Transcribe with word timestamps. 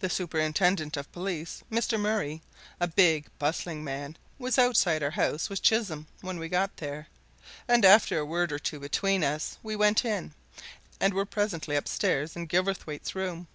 The 0.00 0.10
superintendent 0.10 0.98
of 0.98 1.10
police, 1.12 1.62
Mr. 1.72 1.98
Murray, 1.98 2.42
a 2.78 2.86
big, 2.86 3.24
bustling 3.38 3.82
man, 3.82 4.18
was 4.38 4.58
outside 4.58 5.02
our 5.02 5.12
house 5.12 5.48
with 5.48 5.62
Chisholm 5.62 6.06
when 6.20 6.38
we 6.38 6.46
got 6.50 6.76
there, 6.76 7.06
and 7.66 7.82
after 7.86 8.18
a 8.18 8.26
word 8.26 8.52
or 8.52 8.58
two 8.58 8.78
between 8.80 9.24
us, 9.24 9.56
we 9.62 9.76
went 9.76 10.04
in, 10.04 10.34
and 11.00 11.14
were 11.14 11.24
presently 11.24 11.74
upstairs 11.74 12.36
in 12.36 12.48
Gilverthwaite's 12.48 13.14
room. 13.14 13.46